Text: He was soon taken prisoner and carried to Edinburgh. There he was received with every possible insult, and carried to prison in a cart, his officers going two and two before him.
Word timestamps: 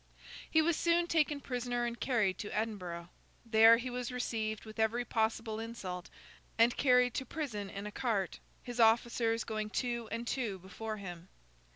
He 0.49 0.63
was 0.63 0.75
soon 0.77 1.05
taken 1.05 1.41
prisoner 1.41 1.85
and 1.85 1.99
carried 1.99 2.39
to 2.39 2.49
Edinburgh. 2.49 3.09
There 3.45 3.77
he 3.77 3.91
was 3.91 4.11
received 4.11 4.65
with 4.65 4.79
every 4.79 5.05
possible 5.05 5.59
insult, 5.59 6.09
and 6.57 6.75
carried 6.75 7.13
to 7.13 7.23
prison 7.23 7.69
in 7.69 7.85
a 7.85 7.91
cart, 7.91 8.39
his 8.63 8.79
officers 8.79 9.43
going 9.43 9.69
two 9.69 10.09
and 10.11 10.25
two 10.25 10.57
before 10.57 10.97
him. 10.97 11.29